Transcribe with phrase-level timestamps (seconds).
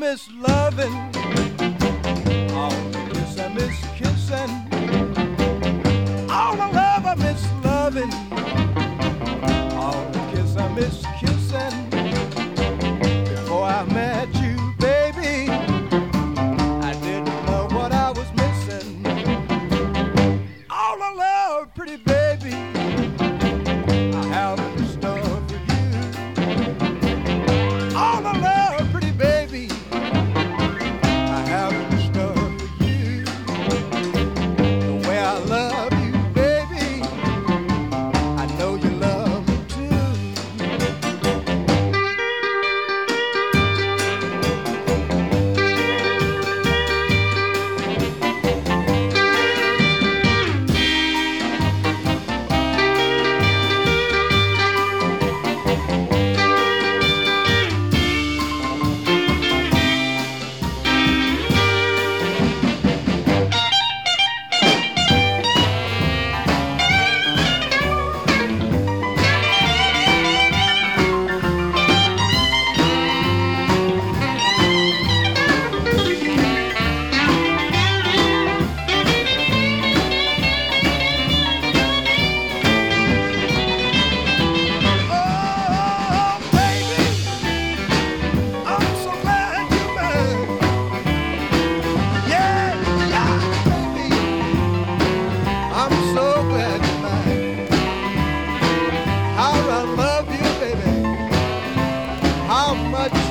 [0.00, 0.94] miss loving.
[2.54, 4.52] All the kiss I miss kissing.
[6.30, 8.12] All the love I miss loving.
[9.74, 11.04] All the kiss I miss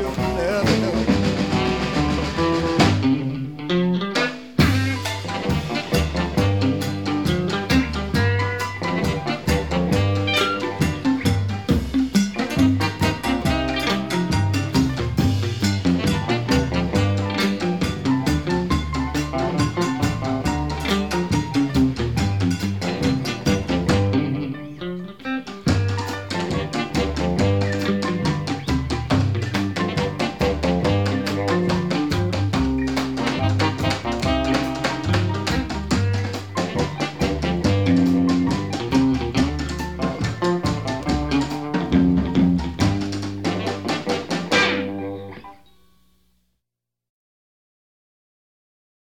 [0.00, 1.09] you'll never know.